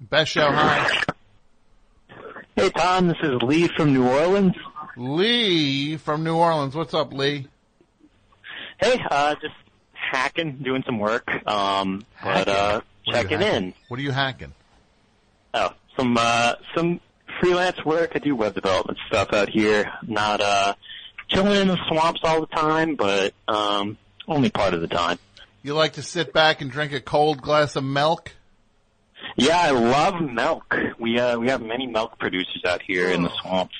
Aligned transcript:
Best 0.00 0.32
show, 0.32 0.50
hi. 0.50 0.88
Hey 2.56 2.70
Tom, 2.70 3.08
this 3.08 3.18
is 3.22 3.42
Lee 3.42 3.68
from 3.68 3.92
New 3.92 4.08
Orleans. 4.08 4.54
Lee 4.96 5.98
from 5.98 6.24
New 6.24 6.36
Orleans. 6.36 6.74
What's 6.74 6.94
up, 6.94 7.12
Lee? 7.12 7.48
Hey, 8.80 8.98
uh, 9.10 9.34
just 9.34 9.54
hacking, 9.92 10.60
doing 10.62 10.82
some 10.86 10.98
work, 10.98 11.28
um, 11.46 12.06
but 12.24 12.48
uh, 12.48 12.80
What 13.04 13.14
checking 13.14 13.42
in. 13.42 13.74
What 13.88 14.00
are 14.00 14.02
you 14.02 14.10
hacking? 14.10 14.54
Oh, 15.52 15.74
some 15.98 16.16
uh, 16.18 16.54
some 16.74 17.00
freelance 17.38 17.84
work. 17.84 18.12
I 18.14 18.20
do 18.20 18.34
web 18.34 18.54
development 18.54 18.98
stuff 19.06 19.34
out 19.34 19.50
here. 19.50 19.92
Not 20.06 20.40
uh, 20.40 20.74
chilling 21.28 21.60
in 21.60 21.68
the 21.68 21.78
swamps 21.88 22.20
all 22.24 22.40
the 22.40 22.46
time, 22.46 22.94
but 22.96 23.34
um, 23.48 23.98
only 24.26 24.48
part 24.48 24.72
of 24.72 24.80
the 24.80 24.88
time. 24.88 25.18
You 25.62 25.74
like 25.74 25.92
to 25.94 26.02
sit 26.02 26.32
back 26.32 26.62
and 26.62 26.70
drink 26.70 26.94
a 26.94 27.00
cold 27.02 27.42
glass 27.42 27.76
of 27.76 27.84
milk? 27.84 28.32
Yeah, 29.40 29.58
I 29.58 29.70
love 29.70 30.20
milk. 30.20 30.74
We 30.98 31.18
uh, 31.18 31.38
we 31.38 31.48
have 31.48 31.62
many 31.62 31.86
milk 31.86 32.18
producers 32.18 32.62
out 32.66 32.82
here 32.82 33.10
in 33.10 33.22
the 33.22 33.30
swamps. 33.40 33.74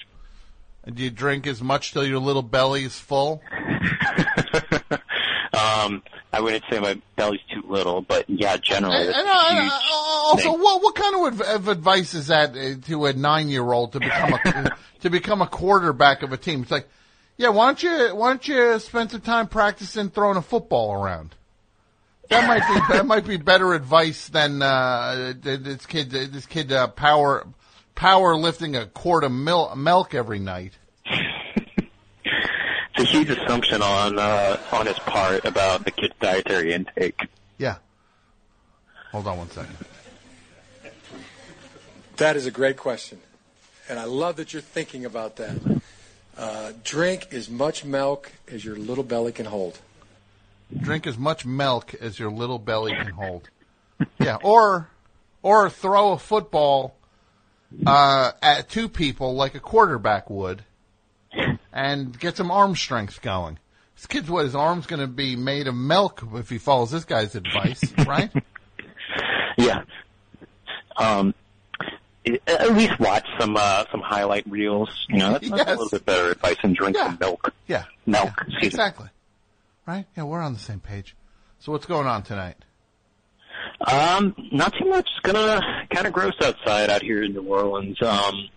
And 0.84 0.96
do 0.96 1.02
you 1.02 1.10
drink 1.10 1.46
as 1.46 1.62
much 1.62 1.92
till 1.92 2.06
your 2.06 2.18
little 2.18 2.42
belly 2.42 2.84
is 2.84 2.98
full? 2.98 3.42
Um, 5.52 6.02
I 6.32 6.40
wouldn't 6.40 6.62
say 6.70 6.78
my 6.78 7.00
belly's 7.16 7.40
too 7.52 7.62
little, 7.68 8.00
but 8.02 8.28
yeah, 8.30 8.56
generally 8.56 8.96
And, 8.96 9.08
that's 9.08 9.18
and, 9.18 9.28
a 9.28 9.62
huge 9.62 9.72
uh, 9.72 9.90
also, 9.92 10.42
thing. 10.52 10.60
what 10.60 10.82
what 10.82 10.94
kind 10.94 11.14
of, 11.26 11.40
adv- 11.40 11.54
of 11.56 11.68
advice 11.68 12.14
is 12.14 12.28
that 12.28 12.56
uh, 12.56 12.80
to 12.86 13.06
a 13.06 13.12
nine 13.12 13.48
year 13.48 13.70
old 13.72 13.92
to 13.92 14.00
become 14.00 14.32
a 14.34 14.76
to 15.00 15.10
become 15.10 15.42
a 15.42 15.46
quarterback 15.48 16.22
of 16.22 16.32
a 16.32 16.36
team? 16.36 16.62
It's 16.62 16.70
like, 16.70 16.88
yeah, 17.36 17.48
why 17.48 17.66
don't 17.66 17.82
you 17.82 18.14
why 18.14 18.28
don't 18.28 18.46
you 18.46 18.78
spend 18.78 19.10
some 19.10 19.20
time 19.22 19.48
practicing 19.48 20.08
throwing 20.08 20.36
a 20.36 20.42
football 20.42 20.92
around? 20.94 21.34
That 22.30 22.46
might 22.46 22.66
be 22.68 22.94
that 22.94 23.06
might 23.06 23.26
be 23.26 23.36
better 23.36 23.74
advice 23.74 24.28
than 24.28 24.62
uh, 24.62 25.34
this 25.42 25.84
kid 25.86 26.10
this 26.10 26.46
kid 26.46 26.70
uh, 26.70 26.86
power 26.86 27.44
power 27.96 28.36
lifting 28.36 28.76
a 28.76 28.86
quart 28.86 29.24
of 29.24 29.32
mil- 29.32 29.74
milk 29.74 30.14
every 30.14 30.38
night. 30.38 30.72
It's 31.04 32.98
a 32.98 33.04
huge 33.04 33.30
assumption 33.30 33.82
on 33.82 34.18
uh, 34.18 34.58
on 34.70 34.86
his 34.86 34.98
part 35.00 35.44
about 35.44 35.84
the 35.84 35.90
kid's 35.90 36.14
dietary 36.20 36.72
intake. 36.72 37.20
Yeah. 37.58 37.76
Hold 39.10 39.26
on 39.26 39.38
one 39.38 39.50
second. 39.50 39.76
That 42.18 42.36
is 42.36 42.46
a 42.46 42.50
great 42.52 42.76
question. 42.76 43.18
And 43.88 43.98
I 43.98 44.04
love 44.04 44.36
that 44.36 44.52
you're 44.52 44.62
thinking 44.62 45.04
about 45.04 45.36
that. 45.36 45.80
Uh, 46.38 46.72
drink 46.84 47.32
as 47.32 47.50
much 47.50 47.84
milk 47.84 48.30
as 48.46 48.64
your 48.64 48.76
little 48.76 49.02
belly 49.02 49.32
can 49.32 49.46
hold. 49.46 49.80
Drink 50.78 51.06
as 51.06 51.18
much 51.18 51.44
milk 51.46 51.94
as 51.94 52.18
your 52.18 52.30
little 52.30 52.58
belly 52.58 52.92
can 52.92 53.08
hold. 53.08 53.48
Yeah, 54.18 54.36
or 54.42 54.88
or 55.42 55.68
throw 55.70 56.12
a 56.12 56.18
football 56.18 56.94
uh, 57.86 58.32
at 58.42 58.68
two 58.68 58.88
people 58.88 59.34
like 59.34 59.54
a 59.54 59.60
quarterback 59.60 60.28
would, 60.30 60.64
and 61.72 62.18
get 62.18 62.36
some 62.36 62.50
arm 62.50 62.76
strength 62.76 63.20
going. 63.22 63.58
This 63.96 64.06
kid's 64.06 64.30
what 64.30 64.44
his 64.44 64.54
arm's 64.54 64.86
going 64.86 65.00
to 65.00 65.06
be 65.06 65.36
made 65.36 65.66
of 65.66 65.74
milk 65.74 66.22
if 66.34 66.48
he 66.48 66.56
follows 66.58 66.90
this 66.90 67.04
guy's 67.04 67.34
advice, 67.34 67.82
right? 68.06 68.30
Yeah. 69.58 69.82
Um, 70.96 71.34
at 72.46 72.72
least 72.74 72.98
watch 72.98 73.26
some 73.38 73.56
uh, 73.58 73.84
some 73.90 74.00
highlight 74.00 74.48
reels. 74.50 74.88
You 75.08 75.18
know, 75.18 75.32
that's, 75.32 75.48
Yes. 75.48 75.66
a 75.66 75.70
little 75.70 75.88
bit 75.90 76.06
better 76.06 76.30
advice 76.30 76.56
than 76.62 76.72
drink 76.72 76.96
Yeah. 76.96 77.06
some 77.06 77.18
milk. 77.20 77.52
Yeah, 77.66 77.84
Milk. 78.06 78.30
yeah, 78.48 78.58
exactly. 78.66 79.08
Right? 79.86 80.06
Yeah, 80.16 80.24
we're 80.24 80.40
on 80.40 80.52
the 80.52 80.58
same 80.58 80.80
page. 80.80 81.16
So 81.58 81.72
what's 81.72 81.86
going 81.86 82.06
on 82.06 82.22
tonight? 82.22 82.56
Um, 83.80 84.34
not 84.52 84.72
too 84.74 84.88
much. 84.88 85.08
It's 85.10 85.20
gonna 85.32 85.86
kind 85.90 86.06
of 86.06 86.12
gross 86.12 86.34
outside 86.42 86.90
out 86.90 87.02
here 87.02 87.22
in 87.22 87.32
New 87.32 87.42
Orleans. 87.42 88.00
Um, 88.02 88.48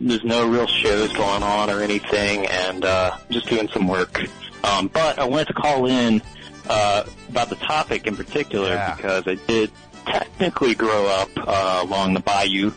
there's 0.00 0.24
no 0.24 0.48
real 0.48 0.66
shows 0.66 1.12
going 1.12 1.42
on 1.42 1.70
or 1.70 1.80
anything, 1.80 2.46
and 2.46 2.84
uh, 2.84 3.16
just 3.30 3.48
doing 3.48 3.68
some 3.68 3.88
work. 3.88 4.24
Um, 4.64 4.88
but 4.88 5.18
I 5.18 5.24
wanted 5.24 5.48
to 5.48 5.54
call 5.54 5.86
in 5.86 6.22
uh, 6.68 7.04
about 7.28 7.48
the 7.48 7.56
topic 7.56 8.06
in 8.06 8.16
particular 8.16 8.68
Yeah. 8.70 8.94
because 8.94 9.26
I 9.26 9.34
did 9.46 9.70
technically 10.06 10.74
grow 10.74 11.06
up 11.06 11.30
uh, 11.36 11.80
along 11.82 12.14
the 12.14 12.20
bayou, 12.20 12.72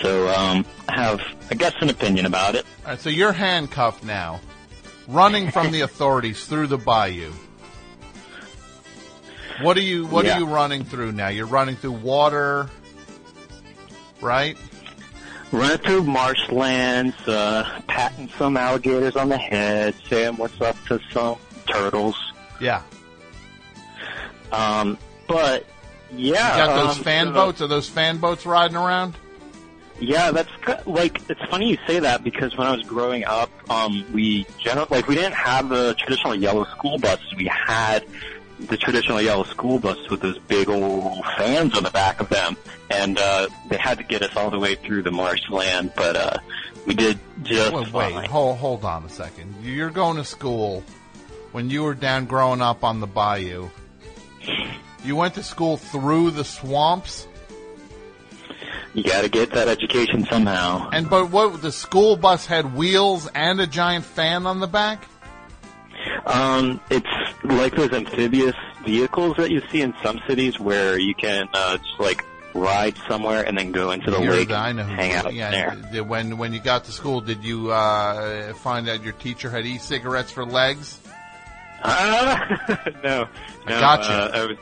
so 0.00 0.28
um, 0.28 0.64
I 0.88 0.94
have, 0.94 1.20
I 1.50 1.54
guess, 1.54 1.74
an 1.80 1.90
opinion 1.90 2.26
about 2.26 2.54
it. 2.56 2.64
All 2.84 2.92
right, 2.92 3.00
so 3.00 3.10
you're 3.10 3.32
handcuffed 3.32 4.04
now, 4.04 4.40
running 5.06 5.50
from 5.50 5.70
the 5.70 5.80
authorities 5.82 6.44
through 6.46 6.68
the 6.68 6.78
bayou. 6.78 7.32
What 9.62 9.76
are 9.76 9.80
you 9.82 10.06
What 10.06 10.24
Yeah. 10.24 10.36
are 10.36 10.40
you 10.40 10.46
running 10.46 10.84
through 10.84 11.12
now? 11.12 11.28
You're 11.28 11.46
running 11.46 11.76
through 11.76 11.92
water, 11.92 12.68
right? 14.20 14.56
Running 15.50 15.78
through 15.78 16.02
marshlands, 16.04 17.16
uh, 17.26 17.80
patting 17.88 18.28
some 18.38 18.56
alligators 18.56 19.16
on 19.16 19.30
the 19.30 19.38
head, 19.38 19.94
saying 20.08 20.36
what's 20.36 20.60
up 20.60 20.76
to 20.88 21.00
some 21.12 21.36
turtles. 21.66 22.16
Yeah. 22.60 22.82
Um, 24.52 24.98
but 25.26 25.64
You 26.12 26.32
yeah, 26.34 26.56
got 26.56 26.76
those 26.86 26.98
um, 26.98 27.04
fan 27.04 27.26
so- 27.28 27.32
boats? 27.32 27.60
Are 27.60 27.66
those 27.66 27.88
fan 27.88 28.18
boats 28.18 28.46
riding 28.46 28.76
around? 28.76 29.14
Yeah, 30.00 30.30
that's 30.30 30.50
like 30.86 31.20
it's 31.28 31.40
funny 31.50 31.70
you 31.70 31.78
say 31.84 31.98
that 31.98 32.22
because 32.22 32.56
when 32.56 32.68
I 32.68 32.70
was 32.70 32.82
growing 32.86 33.24
up, 33.24 33.50
um, 33.68 34.04
we 34.14 34.46
generally 34.58 34.86
like 34.90 35.08
we 35.08 35.16
didn't 35.16 35.34
have 35.34 35.68
the 35.70 35.94
traditional 35.94 36.36
yellow 36.36 36.64
school 36.66 36.98
buses. 36.98 37.34
We 37.36 37.46
had 37.46 38.04
the 38.60 38.76
traditional 38.76 39.20
yellow 39.20 39.44
school 39.44 39.78
bus 39.78 39.98
with 40.10 40.20
those 40.20 40.38
big 40.40 40.68
old 40.68 41.24
fans 41.36 41.76
on 41.76 41.82
the 41.84 41.90
back 41.90 42.20
of 42.20 42.28
them, 42.28 42.56
and 42.90 43.18
uh, 43.18 43.48
they 43.68 43.76
had 43.76 43.98
to 43.98 44.04
get 44.04 44.22
us 44.22 44.34
all 44.36 44.50
the 44.50 44.58
way 44.58 44.74
through 44.74 45.02
the 45.02 45.10
marshland, 45.12 45.92
but 45.94 46.16
uh, 46.16 46.36
we 46.86 46.94
did 46.94 47.18
just 47.44 47.72
Wait, 47.72 47.92
wait, 47.92 48.12
fine. 48.14 48.28
hold, 48.28 48.56
hold 48.58 48.84
on 48.84 49.04
a 49.04 49.08
second. 49.08 49.54
You're 49.62 49.90
going 49.90 50.16
to 50.16 50.24
school 50.24 50.82
when 51.52 51.70
you 51.70 51.82
were 51.84 51.94
down 51.94 52.26
growing 52.26 52.60
up 52.60 52.82
on 52.84 53.00
the 53.00 53.06
bayou. 53.06 53.68
You 55.04 55.16
went 55.16 55.34
to 55.34 55.42
school 55.42 55.76
through 55.76 56.32
the 56.32 56.44
swamps, 56.44 57.26
You 58.94 59.04
got 59.04 59.22
to 59.22 59.28
get 59.28 59.52
that 59.52 59.68
education 59.68 60.26
somehow. 60.26 60.90
and 60.92 61.08
but 61.08 61.30
what 61.30 61.62
the 61.62 61.70
school 61.70 62.16
bus 62.16 62.46
had 62.46 62.74
wheels 62.74 63.28
and 63.34 63.60
a 63.60 63.66
giant 63.66 64.04
fan 64.04 64.46
on 64.46 64.58
the 64.60 64.66
back. 64.66 65.04
Um, 66.26 66.80
it's 66.90 67.06
like 67.48 67.74
those 67.74 67.92
amphibious 67.92 68.54
vehicles 68.84 69.36
that 69.36 69.50
you 69.50 69.62
see 69.70 69.80
in 69.80 69.94
some 70.02 70.20
cities 70.26 70.58
where 70.60 70.98
you 70.98 71.14
can 71.14 71.48
uh, 71.54 71.76
just 71.78 71.98
like 72.00 72.24
ride 72.54 72.96
somewhere 73.08 73.46
and 73.46 73.56
then 73.56 73.72
go 73.72 73.90
into 73.90 74.10
the 74.10 74.20
You're 74.20 74.32
lake 74.32 74.48
the- 74.48 74.56
I 74.56 74.72
know. 74.72 74.82
and 74.82 74.90
hang 74.90 75.12
out 75.12 75.32
yeah, 75.34 75.74
there. 75.92 76.04
When 76.04 76.38
when 76.38 76.52
you 76.52 76.60
got 76.60 76.84
to 76.84 76.92
school, 76.92 77.20
did 77.20 77.44
you 77.44 77.70
uh, 77.70 78.52
find 78.54 78.88
out 78.88 79.02
your 79.02 79.12
teacher 79.14 79.50
had 79.50 79.66
e-cigarettes 79.66 80.30
for 80.32 80.44
legs? 80.44 80.98
Ah, 81.84 82.76
no, 83.04 83.28
I 83.66 83.70
gotcha. 83.70 84.10
Uh, 84.12 84.30
I 84.34 84.44
was, 84.46 84.56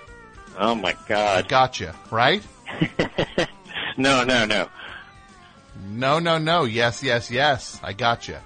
oh 0.58 0.74
my 0.74 0.90
I 0.90 1.08
god. 1.08 1.48
gotcha. 1.48 1.94
Right? 2.10 2.42
no, 3.96 4.24
no, 4.24 4.44
no. 4.44 4.68
No, 5.88 6.18
no, 6.18 6.38
no. 6.38 6.64
Yes, 6.64 7.02
yes, 7.02 7.30
yes. 7.30 7.80
I 7.82 7.92
gotcha. 7.92 8.42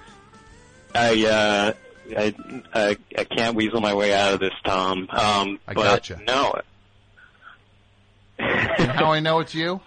I, 0.93 1.25
uh, 1.25 1.73
I, 2.17 2.33
I, 2.73 2.97
I 3.17 3.23
can't 3.23 3.55
weasel 3.55 3.81
my 3.81 3.93
way 3.93 4.13
out 4.13 4.33
of 4.33 4.39
this, 4.39 4.53
Tom. 4.65 5.07
Um, 5.09 5.59
I 5.67 5.73
but 5.73 5.83
gotcha. 5.83 6.19
no. 6.25 6.53
How 8.39 9.11
I 9.11 9.19
know 9.19 9.39
it's 9.39 9.53
you? 9.53 9.79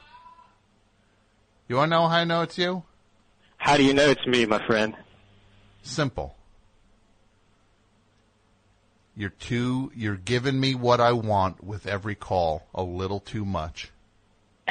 You 1.69 1.77
want 1.77 1.91
to 1.91 1.97
know 1.97 2.09
how 2.09 2.19
I 2.19 2.25
know 2.25 2.43
it's 2.43 2.57
you? 2.59 2.83
How 3.57 3.77
do 3.77 3.83
you 3.85 3.95
know 3.95 4.09
it's 4.09 4.27
me, 4.27 4.47
my 4.47 4.65
friend? 4.67 4.95
Simple. 5.83 6.37
You're 9.17 9.31
too. 9.31 9.93
You're 9.95 10.17
giving 10.17 10.59
me 10.59 10.75
what 10.75 11.01
I 11.01 11.13
want 11.13 11.63
with 11.63 11.87
every 11.87 12.15
call. 12.15 12.67
A 12.75 12.83
little 12.83 13.21
too 13.21 13.45
much. 13.45 13.91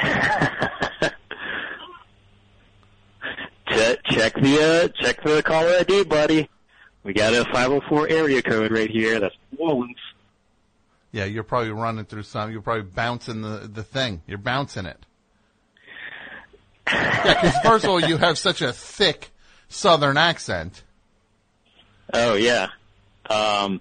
Check, 3.66 3.98
check 4.04 4.34
the, 4.34 4.62
uh, 4.62 5.02
check 5.02 5.22
the 5.24 5.42
caller 5.42 5.72
ID, 5.80 6.04
buddy. 6.04 6.48
We 7.04 7.12
got 7.12 7.34
a 7.34 7.44
504 7.44 8.08
area 8.08 8.42
code 8.42 8.72
right 8.72 8.90
here. 8.90 9.20
That's 9.20 9.34
New 9.52 9.58
Orleans. 9.66 9.96
Yeah, 11.12 11.26
you're 11.26 11.42
probably 11.44 11.70
running 11.70 12.06
through 12.06 12.24
some. 12.24 12.50
You're 12.50 12.62
probably 12.62 12.82
bouncing 12.90 13.42
the 13.42 13.70
the 13.72 13.84
thing. 13.84 14.22
You're 14.26 14.38
bouncing 14.38 14.86
it. 14.86 14.98
Yeah, 16.92 17.34
because 17.40 17.56
first 17.62 17.84
of 17.84 17.90
all, 17.90 18.00
you 18.00 18.18
have 18.18 18.36
such 18.36 18.60
a 18.60 18.72
thick 18.72 19.30
Southern 19.68 20.16
accent. 20.18 20.82
Oh 22.12 22.34
yeah. 22.34 22.68
Um, 23.30 23.80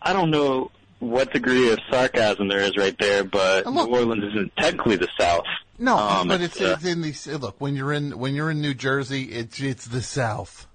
I 0.00 0.12
don't 0.12 0.30
know 0.30 0.70
what 1.00 1.32
degree 1.32 1.72
of 1.72 1.80
sarcasm 1.90 2.46
there 2.48 2.60
is 2.60 2.76
right 2.76 2.96
there, 2.98 3.24
but 3.24 3.66
look- 3.66 3.88
New 3.90 3.96
Orleans 3.96 4.24
isn't 4.32 4.56
technically 4.56 4.96
the 4.96 5.08
South. 5.18 5.44
No, 5.78 5.96
Um, 5.98 6.28
but 6.28 6.40
it's, 6.40 6.60
uh, 6.60 6.76
it's 6.78 6.84
in 6.84 7.02
the 7.02 7.38
look 7.38 7.56
when 7.60 7.74
you're 7.76 7.92
in 7.92 8.16
when 8.18 8.34
you're 8.34 8.50
in 8.50 8.60
New 8.60 8.74
Jersey, 8.74 9.24
it's 9.24 9.60
it's 9.60 9.86
the 9.86 10.00
South. 10.02 10.66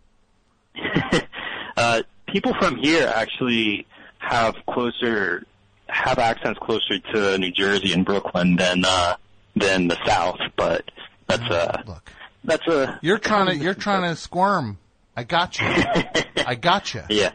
uh, 1.78 2.02
people 2.28 2.54
from 2.60 2.78
here 2.78 3.12
actually 3.14 3.86
have 4.20 4.56
closer 4.70 5.44
have 5.88 6.20
accents 6.20 6.60
closer 6.62 7.00
to 7.14 7.38
New 7.38 7.52
Jersey 7.52 7.92
and 7.94 8.06
Brooklyn 8.06 8.56
than 8.56 8.84
uh, 8.86 9.16
than 9.56 9.88
the 9.88 9.98
South, 10.06 10.40
but 10.56 10.90
that's 11.28 11.44
a 11.44 11.84
Look, 11.86 12.12
that's 12.44 12.68
a 12.68 13.00
you're 13.02 13.18
trying 13.20 13.48
to 13.48 13.56
you're 13.58 13.74
trying 13.74 14.04
to 14.04 14.16
squirm. 14.22 14.78
I 15.16 15.24
got 15.26 15.60
you. 15.60 15.68
I 15.68 16.56
got 16.60 16.94
you. 16.94 17.04
yeah. 17.10 17.32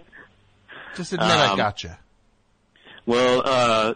Just 0.96 1.12
admit 1.12 1.28
I 1.28 1.48
Um, 1.50 1.56
got 1.58 1.84
you. 1.84 1.90
Well, 3.04 3.42
uh, 3.44 3.94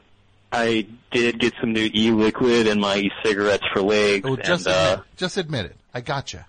I 0.53 0.87
did 1.11 1.39
get 1.39 1.55
some 1.61 1.73
new 1.73 1.89
e-liquid 1.95 2.67
in 2.67 2.79
my 2.79 2.97
e-cigarettes 2.99 3.65
for 3.73 3.81
legs, 3.81 4.29
Oh, 4.29 4.37
just 4.37 4.67
and 4.67 4.75
uh, 4.77 5.03
just 5.17 5.37
admit 5.39 5.65
it. 5.67 5.77
I 5.95 6.03
got 6.03 6.33
you. 6.35 6.41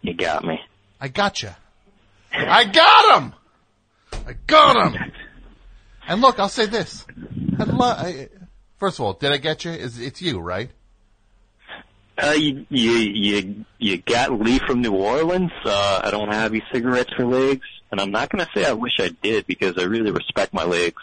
you 0.00 0.14
got 0.14 0.42
me. 0.44 0.58
I 1.00 1.08
got 1.08 1.42
you. 1.42 1.50
I 2.32 2.64
got 2.64 3.22
him. 3.22 3.32
I 4.26 4.34
got 4.46 4.92
him. 4.92 5.12
And 6.06 6.20
look, 6.20 6.38
I'll 6.38 6.48
say 6.48 6.66
this. 6.66 7.06
I 7.58 7.64
lo- 7.64 7.86
I, 7.86 8.28
first 8.78 8.98
of 8.98 9.04
all, 9.04 9.12
did 9.14 9.32
I 9.32 9.36
get 9.36 9.64
you? 9.64 9.70
Is 9.72 10.00
it's 10.00 10.20
you, 10.20 10.40
right? 10.40 10.70
Uh, 12.18 12.32
you, 12.36 12.66
you, 12.68 12.90
you, 12.92 13.64
you 13.78 13.98
got 13.98 14.32
Lee 14.38 14.58
from 14.58 14.82
New 14.82 14.92
Orleans. 14.92 15.50
Uh, 15.64 16.00
I 16.04 16.10
don't 16.10 16.32
have 16.32 16.52
any 16.52 16.62
cigarettes 16.72 17.10
for 17.16 17.24
legs, 17.24 17.66
and 17.90 18.00
I'm 18.00 18.10
not 18.10 18.28
gonna 18.30 18.48
say 18.54 18.64
I 18.64 18.72
wish 18.72 18.94
I 18.98 19.08
did 19.22 19.46
because 19.46 19.78
I 19.78 19.84
really 19.84 20.10
respect 20.10 20.52
my 20.52 20.64
legs. 20.64 21.02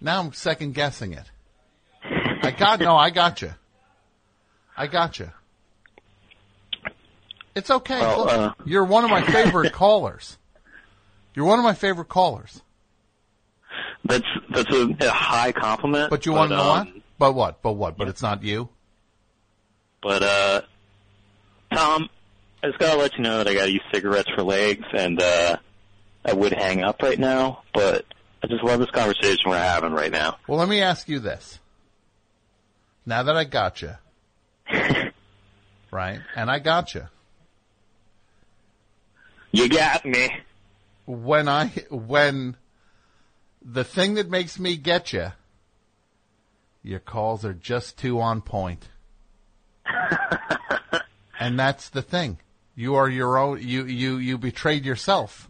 Now 0.00 0.20
I'm 0.20 0.32
second 0.32 0.74
guessing 0.74 1.12
it. 1.12 1.24
I 2.42 2.50
got 2.52 2.80
no, 2.80 2.96
I 2.96 3.10
got 3.10 3.42
you. 3.42 3.52
I 4.76 4.86
got 4.86 5.18
you. 5.18 5.30
It's 7.54 7.70
okay. 7.70 8.00
Well, 8.00 8.18
Look, 8.24 8.32
uh, 8.32 8.52
you're 8.64 8.84
one 8.84 9.04
of 9.04 9.10
my 9.10 9.22
favorite 9.32 9.72
callers. 9.72 10.38
You're 11.34 11.46
one 11.46 11.58
of 11.58 11.64
my 11.64 11.74
favorite 11.74 12.08
callers. 12.08 12.62
That's 14.04 14.24
that's 14.52 14.72
a, 14.74 14.96
a 15.00 15.10
high 15.10 15.52
compliment. 15.52 16.10
But 16.10 16.26
you 16.26 16.32
want 16.32 16.50
to 16.50 16.56
know 16.56 16.68
what? 16.68 16.80
um, 16.80 17.02
But 17.18 17.32
what? 17.34 17.62
But 17.62 17.72
what? 17.72 17.96
But 17.96 18.08
it's 18.08 18.22
not 18.22 18.42
you. 18.42 18.68
But 20.02 20.22
uh, 20.22 20.62
Tom, 21.72 22.08
I 22.62 22.68
just 22.68 22.78
gotta 22.78 22.98
let 22.98 23.14
you 23.16 23.22
know 23.22 23.38
that 23.38 23.48
I 23.48 23.54
gotta 23.54 23.70
use 23.70 23.82
cigarettes 23.92 24.30
for 24.34 24.42
legs, 24.42 24.84
and 24.96 25.20
uh, 25.20 25.56
I 26.24 26.32
would 26.32 26.52
hang 26.52 26.82
up 26.82 27.02
right 27.02 27.18
now, 27.18 27.62
but 27.74 28.06
I 28.42 28.46
just 28.46 28.64
love 28.64 28.80
this 28.80 28.90
conversation 28.90 29.50
we're 29.50 29.58
having 29.58 29.92
right 29.92 30.10
now. 30.10 30.38
Well, 30.48 30.58
let 30.58 30.68
me 30.68 30.80
ask 30.80 31.08
you 31.08 31.18
this. 31.20 31.58
Now 33.04 33.22
that 33.24 33.36
I 33.36 33.44
got 33.44 33.82
you, 33.82 33.92
right? 35.90 36.20
And 36.34 36.50
I 36.50 36.58
got 36.58 36.94
you. 36.94 37.06
You 39.52 39.68
got 39.68 40.04
me. 40.04 40.30
When 41.06 41.48
I 41.48 41.68
when 41.90 42.56
the 43.62 43.84
thing 43.84 44.14
that 44.14 44.30
makes 44.30 44.58
me 44.58 44.76
get 44.76 45.12
you, 45.12 45.32
your 46.82 47.00
calls 47.00 47.44
are 47.44 47.54
just 47.54 47.98
too 47.98 48.20
on 48.20 48.42
point. 48.42 48.88
and 51.40 51.58
that's 51.58 51.88
the 51.88 52.02
thing. 52.02 52.38
You 52.76 52.94
are 52.94 53.08
your 53.08 53.36
own. 53.38 53.60
You 53.60 53.84
you 53.84 54.16
you 54.18 54.38
betrayed 54.38 54.84
yourself 54.84 55.48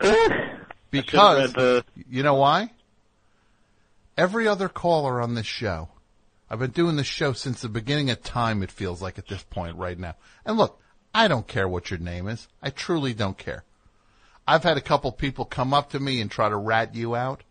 because 0.90 1.54
read 1.54 1.84
you 2.08 2.22
know 2.22 2.34
why. 2.34 2.70
Every 4.16 4.48
other 4.48 4.70
caller 4.70 5.20
on 5.20 5.34
this 5.34 5.44
show, 5.44 5.90
I've 6.48 6.58
been 6.58 6.70
doing 6.70 6.96
this 6.96 7.06
show 7.06 7.34
since 7.34 7.60
the 7.60 7.68
beginning 7.68 8.08
of 8.08 8.22
time. 8.22 8.62
It 8.62 8.70
feels 8.70 9.02
like 9.02 9.18
at 9.18 9.28
this 9.28 9.42
point 9.42 9.76
right 9.76 9.98
now. 9.98 10.14
And 10.46 10.56
look, 10.56 10.80
I 11.16 11.28
don't 11.28 11.46
care 11.46 11.66
what 11.66 11.90
your 11.90 11.98
name 11.98 12.28
is. 12.28 12.46
I 12.60 12.68
truly 12.68 13.14
don't 13.14 13.38
care. 13.38 13.64
I've 14.46 14.64
had 14.64 14.76
a 14.76 14.82
couple 14.82 15.10
people 15.12 15.46
come 15.46 15.72
up 15.72 15.92
to 15.92 15.98
me 15.98 16.20
and 16.20 16.30
try 16.30 16.50
to 16.50 16.56
rat 16.56 16.94
you 16.94 17.16
out. 17.16 17.42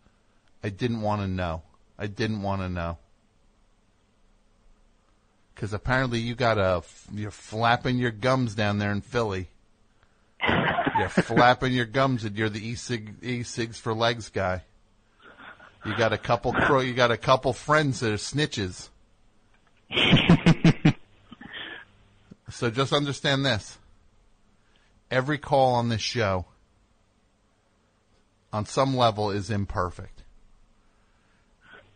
I 0.62 0.68
didn't 0.68 1.00
want 1.00 1.22
to 1.22 1.26
know. 1.26 1.62
I 1.98 2.06
didn't 2.06 2.42
want 2.42 2.62
to 2.62 2.68
know. 2.68 2.98
Because 5.52 5.72
apparently 5.72 6.20
you 6.20 6.36
got 6.36 6.58
a, 6.58 6.84
you're 7.12 7.32
flapping 7.32 7.98
your 7.98 8.12
gums 8.12 8.54
down 8.54 8.78
there 8.78 8.92
in 8.92 9.00
Philly. 9.00 9.48
You're 10.96 11.08
flapping 11.08 11.72
your 11.72 11.86
gums 11.86 12.22
and 12.22 12.36
you're 12.36 12.48
the 12.48 12.64
e-cig, 12.64 13.16
e-cigs 13.20 13.80
for 13.80 13.92
legs 13.92 14.28
guy. 14.28 14.62
You 15.84 15.96
got 15.96 16.12
a 16.12 16.18
couple 16.18 16.54
you 16.84 16.94
got 16.94 17.10
a 17.10 17.16
couple 17.16 17.52
friends 17.52 17.98
that 17.98 18.12
are 18.12 18.14
snitches. 18.14 18.90
so 22.50 22.70
just 22.70 22.92
understand 22.92 23.44
this. 23.44 23.78
Every 25.10 25.38
call 25.38 25.74
on 25.74 25.88
this 25.88 26.00
show, 26.00 26.46
on 28.52 28.66
some 28.66 28.96
level, 28.96 29.30
is 29.30 29.50
imperfect. 29.50 30.22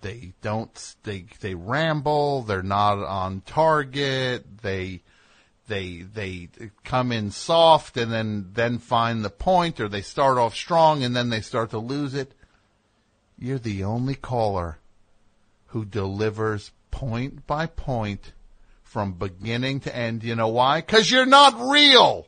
They 0.00 0.32
don't, 0.40 0.94
they, 1.02 1.26
they 1.40 1.54
ramble, 1.54 2.42
they're 2.42 2.62
not 2.62 2.98
on 2.98 3.42
target, 3.42 4.62
they, 4.62 5.02
they, 5.68 6.02
they 6.02 6.48
come 6.84 7.12
in 7.12 7.30
soft 7.30 7.96
and 7.96 8.10
then, 8.10 8.50
then 8.54 8.78
find 8.78 9.24
the 9.24 9.30
point, 9.30 9.78
or 9.78 9.88
they 9.88 10.02
start 10.02 10.38
off 10.38 10.54
strong 10.54 11.02
and 11.02 11.14
then 11.14 11.28
they 11.28 11.42
start 11.42 11.70
to 11.70 11.78
lose 11.78 12.14
it. 12.14 12.32
You're 13.38 13.58
the 13.58 13.84
only 13.84 14.14
caller 14.14 14.78
who 15.68 15.84
delivers 15.84 16.72
point 16.90 17.46
by 17.46 17.66
point 17.66 18.32
from 18.90 19.12
beginning 19.12 19.78
to 19.78 19.96
end. 19.96 20.24
You 20.24 20.34
know 20.34 20.48
why? 20.48 20.80
Cause 20.80 21.08
you're 21.08 21.24
not 21.24 21.70
real. 21.70 22.26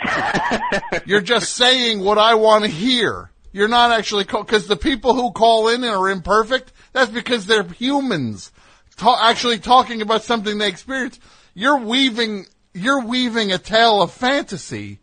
you're 1.06 1.22
just 1.22 1.54
saying 1.54 2.00
what 2.00 2.18
I 2.18 2.34
want 2.34 2.64
to 2.64 2.70
hear. 2.70 3.30
You're 3.52 3.68
not 3.68 3.90
actually 3.90 4.26
call, 4.26 4.44
cause 4.44 4.66
the 4.66 4.76
people 4.76 5.14
who 5.14 5.32
call 5.32 5.68
in 5.68 5.82
are 5.82 6.10
imperfect. 6.10 6.72
That's 6.92 7.10
because 7.10 7.46
they're 7.46 7.62
humans 7.62 8.52
ta- 8.96 9.30
actually 9.30 9.58
talking 9.58 10.02
about 10.02 10.22
something 10.22 10.58
they 10.58 10.68
experience. 10.68 11.18
You're 11.54 11.78
weaving, 11.78 12.46
you're 12.74 13.06
weaving 13.06 13.50
a 13.52 13.58
tale 13.58 14.02
of 14.02 14.12
fantasy 14.12 15.00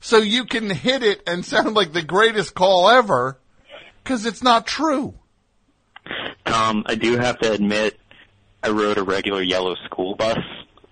so 0.00 0.16
you 0.16 0.46
can 0.46 0.70
hit 0.70 1.02
it 1.02 1.22
and 1.26 1.44
sound 1.44 1.74
like 1.74 1.92
the 1.92 2.02
greatest 2.02 2.54
call 2.54 2.88
ever 2.88 3.38
because 4.02 4.24
it's 4.24 4.42
not 4.42 4.66
true. 4.66 5.12
Tom, 6.46 6.84
I 6.86 6.94
do 6.94 7.18
have 7.18 7.38
to 7.40 7.52
admit, 7.52 7.99
I 8.62 8.70
rode 8.70 8.98
a 8.98 9.02
regular 9.02 9.42
yellow 9.42 9.74
school 9.86 10.14
bus 10.14 10.38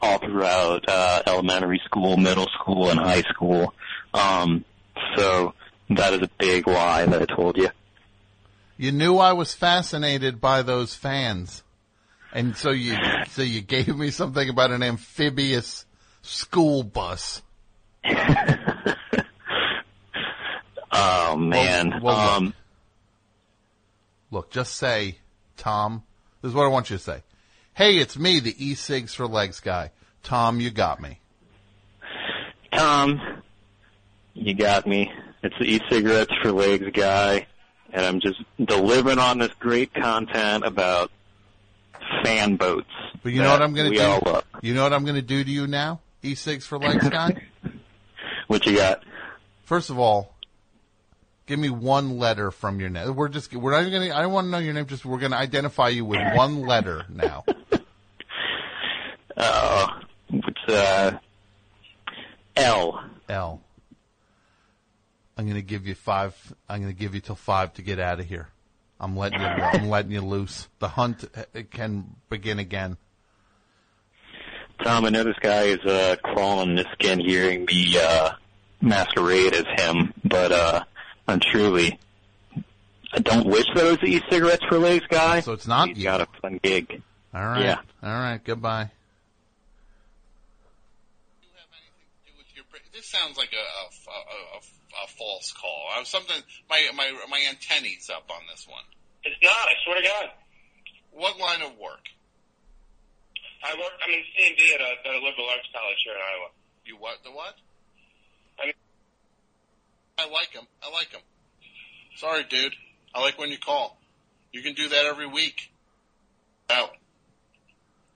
all 0.00 0.18
throughout 0.18 0.84
uh, 0.88 1.22
elementary 1.26 1.80
school, 1.84 2.16
middle 2.16 2.46
school, 2.60 2.88
and 2.90 2.98
high 2.98 3.22
school. 3.22 3.74
Um, 4.14 4.64
so 5.16 5.54
that 5.90 6.14
is 6.14 6.22
a 6.22 6.30
big 6.38 6.66
lie 6.66 7.04
that 7.06 7.22
I 7.22 7.34
told 7.34 7.56
you. 7.56 7.68
You 8.76 8.92
knew 8.92 9.16
I 9.18 9.32
was 9.32 9.54
fascinated 9.54 10.40
by 10.40 10.62
those 10.62 10.94
fans. 10.94 11.62
And 12.32 12.56
so 12.56 12.70
you, 12.70 12.96
so 13.30 13.42
you 13.42 13.60
gave 13.60 13.94
me 13.96 14.10
something 14.10 14.48
about 14.48 14.70
an 14.70 14.82
amphibious 14.82 15.84
school 16.22 16.82
bus. 16.82 17.42
Oh 20.90 21.36
man. 21.36 22.00
well, 22.02 22.16
look. 22.16 22.32
um, 22.36 22.54
Look, 24.30 24.50
just 24.50 24.76
say, 24.76 25.18
Tom, 25.56 26.02
this 26.42 26.50
is 26.50 26.54
what 26.54 26.64
I 26.64 26.68
want 26.68 26.90
you 26.90 26.96
to 26.96 27.02
say. 27.02 27.22
Hey, 27.78 27.98
it's 27.98 28.18
me, 28.18 28.40
the 28.40 28.56
e-cigs 28.58 29.14
for 29.14 29.28
legs 29.28 29.60
guy. 29.60 29.92
Tom, 30.24 30.58
you 30.58 30.68
got 30.68 31.00
me. 31.00 31.20
Tom, 32.72 33.20
you 34.34 34.52
got 34.56 34.84
me. 34.84 35.12
It's 35.44 35.54
the 35.60 35.64
e-cigarettes 35.64 36.32
for 36.42 36.50
legs 36.50 36.88
guy, 36.92 37.46
and 37.92 38.04
I'm 38.04 38.18
just 38.18 38.42
delivering 38.58 39.20
on 39.20 39.38
this 39.38 39.52
great 39.60 39.94
content 39.94 40.64
about 40.66 41.12
fan 42.24 42.56
boats. 42.56 42.90
But 43.22 43.30
you 43.30 43.42
know 43.42 43.52
what 43.52 43.62
I'm 43.62 43.74
going 43.74 43.92
to 43.92 43.96
do? 43.96 44.02
all. 44.02 44.42
You 44.60 44.74
know 44.74 44.82
what 44.82 44.92
I'm 44.92 45.04
going 45.04 45.14
to 45.14 45.22
do 45.22 45.44
to 45.44 45.48
you 45.48 45.68
now? 45.68 46.00
E-cigs 46.24 46.66
for 46.66 46.80
legs 46.80 47.08
guy? 47.08 47.46
What 48.48 48.64
you 48.64 48.74
got? 48.74 49.04
First 49.66 49.90
of 49.90 49.98
all, 49.98 50.34
give 51.48 51.58
me 51.58 51.70
one 51.70 52.18
letter 52.18 52.50
from 52.50 52.80
your 52.80 52.88
name. 52.88 53.14
We're 53.14 53.28
just 53.28 53.54
we're 53.54 53.72
not 53.72 53.80
even 53.80 53.92
gonna. 53.92 54.14
I 54.14 54.22
don't 54.22 54.32
want 54.32 54.46
to 54.46 54.50
know 54.50 54.58
your 54.58 54.72
name. 54.72 54.86
Just 54.86 55.04
we're 55.04 55.18
gonna 55.18 55.36
identify 55.36 55.88
you 55.88 56.06
with 56.06 56.20
one 56.34 56.62
letter 56.62 57.04
now. 57.10 57.44
Uh, 59.38 59.86
it's 60.30 60.68
uh, 60.68 61.12
L. 62.56 63.02
L. 63.28 63.60
I'm 65.36 65.46
gonna 65.46 65.62
give 65.62 65.86
you 65.86 65.94
five. 65.94 66.34
I'm 66.68 66.80
gonna 66.80 66.92
give 66.92 67.14
you 67.14 67.20
till 67.20 67.36
five 67.36 67.72
to 67.74 67.82
get 67.82 68.00
out 68.00 68.18
of 68.18 68.26
here. 68.26 68.48
I'm 69.00 69.16
letting 69.16 69.40
you. 69.40 69.46
I'm 69.46 69.88
letting 69.88 70.10
you 70.10 70.20
loose. 70.22 70.66
The 70.80 70.88
hunt 70.88 71.24
uh, 71.36 71.62
can 71.70 72.16
begin 72.28 72.58
again. 72.58 72.96
Tom, 74.82 75.04
I 75.04 75.10
know 75.10 75.22
this 75.24 75.38
guy 75.40 75.62
is 75.64 75.84
uh, 75.84 76.16
crawling 76.24 76.74
the 76.74 76.84
skin 76.92 77.20
hearing 77.20 77.64
me 77.64 77.96
uh, 78.00 78.30
masquerade 78.80 79.54
as 79.54 79.64
him, 79.76 80.12
but 80.24 80.50
uh, 80.50 80.84
I'm 81.28 81.38
truly. 81.40 81.98
I 83.12 83.20
don't 83.20 83.46
wish 83.46 83.66
that 83.74 83.86
it 83.86 83.90
was 83.90 83.98
the 84.00 84.06
e-cigarettes 84.06 84.64
for 84.68 84.78
legs 84.78 85.06
guy. 85.08 85.40
So 85.40 85.52
it's 85.52 85.66
not 85.66 85.88
He's 85.88 85.98
you. 85.98 86.04
got 86.04 86.20
a 86.20 86.26
fun 86.42 86.58
gig. 86.62 87.00
All 87.32 87.46
right. 87.46 87.62
Yeah. 87.62 87.78
All 88.02 88.10
right. 88.10 88.40
Goodbye. 88.42 88.90
This 92.98 93.06
sounds 93.06 93.38
like 93.38 93.54
a, 93.54 93.62
a, 93.62 94.10
a, 94.10 94.18
a, 94.58 95.04
a 95.04 95.06
false 95.06 95.52
call. 95.52 95.86
I 95.94 96.00
was 96.00 96.08
something. 96.08 96.34
My 96.68 96.82
my 96.96 97.14
my 97.30 97.40
antennaes 97.48 98.10
up 98.10 98.28
on 98.28 98.42
this 98.50 98.66
one. 98.68 98.82
It's 99.22 99.38
not. 99.40 99.52
I 99.54 99.74
swear 99.84 100.02
to 100.02 100.08
God. 100.08 100.30
What 101.12 101.38
line 101.38 101.62
of 101.62 101.78
work? 101.78 102.02
I 103.62 103.74
work. 103.78 103.92
I'm 104.04 104.12
in 104.12 104.22
C 104.36 104.48
and 104.48 104.56
D 104.56 104.74
at 104.74 104.80
a, 104.80 105.08
at 105.08 105.14
a 105.14 105.24
liberal 105.24 105.46
arts 105.46 105.68
college 105.72 105.96
here 106.02 106.14
in 106.14 106.18
Iowa. 106.18 106.48
You 106.86 106.96
what? 106.96 107.22
The 107.22 107.30
what? 107.30 107.54
I 108.60 108.64
mean- 108.66 108.74
I 110.18 110.28
like 110.28 110.50
him. 110.50 110.66
I 110.82 110.90
like 110.90 111.12
him. 111.12 111.20
Sorry, 112.16 112.42
dude. 112.50 112.74
I 113.14 113.20
like 113.20 113.38
when 113.38 113.50
you 113.50 113.58
call. 113.58 113.96
You 114.50 114.62
can 114.62 114.74
do 114.74 114.88
that 114.88 115.04
every 115.04 115.28
week. 115.28 115.70
Out. 116.68 116.90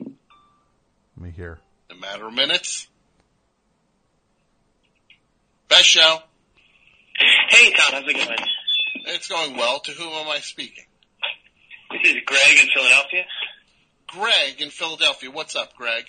Let 0.00 0.10
me 1.16 1.30
hear. 1.30 1.60
In 1.88 1.98
a 1.98 2.00
matter 2.00 2.26
of 2.26 2.34
minutes. 2.34 2.88
Best 5.72 5.86
show. 5.86 6.18
Hey, 7.48 7.72
Tom. 7.72 7.92
How's 7.92 8.02
it 8.06 8.12
going? 8.12 8.36
It's 9.06 9.26
going 9.26 9.56
well. 9.56 9.80
To 9.80 9.90
whom 9.92 10.08
am 10.12 10.28
I 10.28 10.38
speaking? 10.40 10.84
This 11.90 12.12
is 12.12 12.16
Greg 12.26 12.58
in 12.60 12.68
Philadelphia. 12.74 13.24
Greg 14.06 14.60
in 14.60 14.68
Philadelphia. 14.68 15.30
What's 15.30 15.56
up, 15.56 15.74
Greg? 15.74 16.04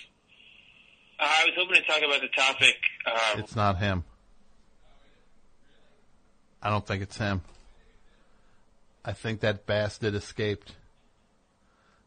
Uh, 1.18 1.24
I 1.24 1.44
was 1.46 1.54
hoping 1.56 1.76
to 1.76 1.86
talk 1.86 2.02
about 2.06 2.20
the 2.20 2.28
topic. 2.36 2.74
Uh, 3.06 3.38
It's 3.38 3.56
not 3.56 3.78
him. 3.78 4.04
I 6.62 6.68
don't 6.68 6.86
think 6.86 7.02
it's 7.02 7.16
him. 7.16 7.40
I 9.02 9.12
think 9.14 9.40
that 9.40 9.64
bastard 9.64 10.14
escaped. 10.14 10.72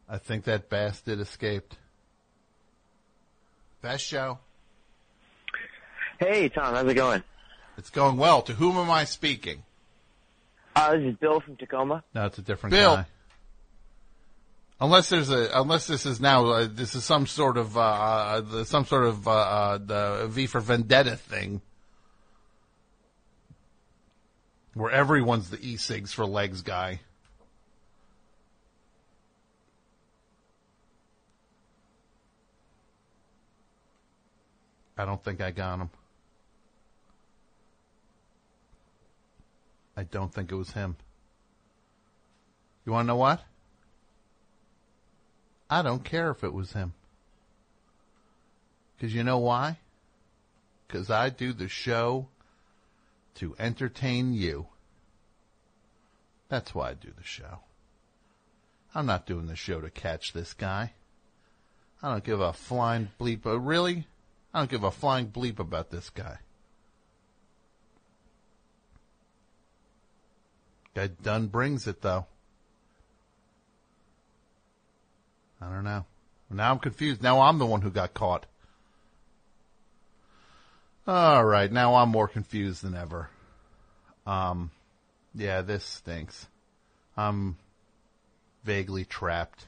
I 0.08 0.18
think 0.18 0.44
that 0.44 0.70
bastard 0.70 1.18
escaped. 1.18 1.76
Best 3.82 4.04
show. 4.04 4.38
Hey, 6.20 6.48
Tom, 6.50 6.74
how's 6.74 6.88
it 6.88 6.94
going? 6.94 7.24
It's 7.78 7.90
going 7.90 8.16
well. 8.16 8.42
To 8.42 8.52
whom 8.52 8.76
am 8.76 8.90
I 8.90 9.04
speaking? 9.04 9.62
Uh, 10.74 10.96
this 10.96 11.12
is 11.12 11.16
Bill 11.16 11.40
from 11.40 11.56
Tacoma. 11.56 12.02
No, 12.12 12.26
it's 12.26 12.36
a 12.36 12.42
different 12.42 12.72
Bill. 12.72 12.96
guy. 12.96 13.06
Unless 14.80 15.08
there's 15.08 15.30
a, 15.30 15.48
unless 15.54 15.86
this 15.86 16.04
is 16.04 16.20
now, 16.20 16.46
uh, 16.46 16.68
this 16.70 16.96
is 16.96 17.04
some 17.04 17.26
sort 17.26 17.56
of, 17.56 17.76
uh, 17.76 17.80
uh, 17.80 18.40
the, 18.40 18.64
some 18.64 18.84
sort 18.84 19.04
of, 19.04 19.26
uh, 19.26 19.30
uh, 19.30 19.78
the 19.78 20.26
V 20.28 20.46
for 20.46 20.60
Vendetta 20.60 21.16
thing. 21.16 21.60
Where 24.74 24.90
everyone's 24.90 25.50
the 25.50 25.58
e-cigs 25.60 26.12
for 26.12 26.26
legs 26.26 26.62
guy. 26.62 27.00
I 34.96 35.04
don't 35.04 35.22
think 35.22 35.40
I 35.40 35.52
got 35.52 35.78
him. 35.78 35.90
I 39.98 40.04
don't 40.04 40.32
think 40.32 40.52
it 40.52 40.54
was 40.54 40.70
him. 40.70 40.94
You 42.86 42.92
want 42.92 43.06
to 43.06 43.08
know 43.08 43.16
what? 43.16 43.42
I 45.68 45.82
don't 45.82 46.04
care 46.04 46.30
if 46.30 46.44
it 46.44 46.52
was 46.52 46.72
him. 46.72 46.92
Because 48.96 49.12
you 49.12 49.24
know 49.24 49.38
why? 49.38 49.80
Because 50.86 51.10
I 51.10 51.30
do 51.30 51.52
the 51.52 51.66
show 51.66 52.28
to 53.34 53.56
entertain 53.58 54.34
you. 54.34 54.68
That's 56.48 56.72
why 56.76 56.90
I 56.90 56.94
do 56.94 57.10
the 57.16 57.24
show. 57.24 57.58
I'm 58.94 59.06
not 59.06 59.26
doing 59.26 59.48
the 59.48 59.56
show 59.56 59.80
to 59.80 59.90
catch 59.90 60.32
this 60.32 60.54
guy. 60.54 60.92
I 62.00 62.12
don't 62.12 62.22
give 62.22 62.40
a 62.40 62.52
flying 62.52 63.08
bleep. 63.20 63.40
Really? 63.44 64.06
I 64.54 64.60
don't 64.60 64.70
give 64.70 64.84
a 64.84 64.92
flying 64.92 65.26
bleep 65.26 65.58
about 65.58 65.90
this 65.90 66.08
guy. 66.08 66.38
Guy 70.98 71.06
done 71.06 71.46
brings 71.46 71.86
it 71.86 72.02
though. 72.02 72.26
I 75.60 75.70
don't 75.70 75.84
know. 75.84 76.06
Now 76.50 76.72
I'm 76.72 76.80
confused. 76.80 77.22
Now 77.22 77.42
I'm 77.42 77.60
the 77.60 77.66
one 77.66 77.82
who 77.82 77.90
got 77.92 78.14
caught. 78.14 78.46
All 81.06 81.44
right, 81.44 81.70
now 81.70 81.94
I'm 81.94 82.08
more 82.08 82.26
confused 82.26 82.82
than 82.82 82.96
ever. 82.96 83.30
Um, 84.26 84.72
yeah, 85.36 85.62
this 85.62 85.84
stinks. 85.84 86.48
I'm 87.16 87.58
vaguely 88.64 89.04
trapped 89.04 89.66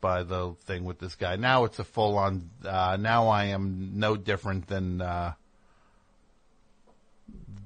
by 0.00 0.22
the 0.22 0.54
thing 0.64 0.84
with 0.84 1.00
this 1.00 1.16
guy. 1.16 1.36
Now 1.36 1.64
it's 1.64 1.78
a 1.78 1.84
full 1.84 2.16
on, 2.16 2.48
uh, 2.64 2.96
now 2.98 3.28
I 3.28 3.44
am 3.44 3.90
no 3.96 4.16
different 4.16 4.68
than, 4.68 5.02
uh, 5.02 5.34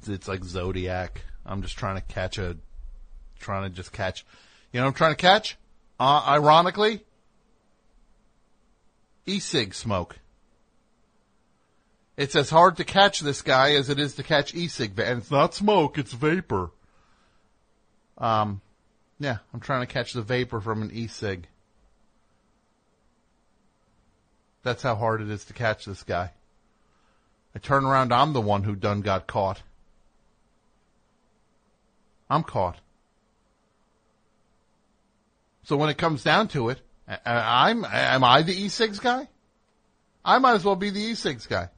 it's 0.09 0.27
like 0.27 0.43
Zodiac. 0.43 1.23
I'm 1.47 1.63
just 1.63 1.79
trying 1.79 1.97
to 1.97 2.03
catch 2.03 2.39
a, 2.39 2.57
trying 3.39 3.71
to 3.71 3.75
just 3.75 3.93
catch, 3.93 4.27
you 4.73 4.81
know 4.81 4.87
I'm 4.87 4.93
trying 4.93 5.13
to 5.13 5.17
catch? 5.17 5.57
Uh, 5.99 6.23
ironically, 6.27 7.01
e-cig 9.25 9.75
smoke. 9.75 10.19
It's 12.17 12.35
as 12.35 12.51
hard 12.51 12.79
to 12.79 12.85
catch 12.85 13.21
this 13.21 13.43
guy 13.43 13.75
as 13.75 13.91
it 13.91 13.99
is 13.99 14.15
to 14.17 14.23
catch 14.23 14.55
e-cig, 14.55 14.99
and 14.99 15.21
it's 15.21 15.31
not 15.31 15.55
smoke, 15.55 15.99
it's 15.99 16.13
vapor. 16.13 16.71
Um, 18.19 18.61
yeah, 19.19 19.39
I'm 19.53 19.61
trying 19.61 19.87
to 19.87 19.93
catch 19.93 20.13
the 20.13 20.23
vapor 20.23 20.61
from 20.61 20.83
an 20.83 20.91
e-cig. 20.93 21.47
That's 24.63 24.83
how 24.83 24.97
hard 24.97 25.21
it 25.21 25.31
is 25.31 25.45
to 25.45 25.53
catch 25.53 25.85
this 25.85 26.03
guy. 26.03 26.33
I 27.55 27.59
turn 27.59 27.85
around, 27.85 28.13
I'm 28.13 28.33
the 28.33 28.41
one 28.41 28.65
who 28.65 28.75
done 28.75 29.01
got 29.01 29.27
caught. 29.27 29.63
I'm 32.29 32.43
caught. 32.43 32.79
So 35.63 35.77
when 35.77 35.89
it 35.89 35.99
comes 35.99 36.23
down 36.23 36.49
to 36.49 36.69
it, 36.69 36.81
I'm, 37.25 37.85
am 37.85 38.25
I 38.25 38.43
the 38.43 38.55
e-cigs 38.55 38.99
guy? 38.99 39.29
I 40.25 40.39
might 40.39 40.55
as 40.55 40.65
well 40.65 40.77
be 40.77 40.91
the 40.91 41.01
e-cigs 41.01 41.47
guy. 41.47 41.71